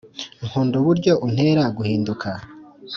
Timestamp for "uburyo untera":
0.81-1.63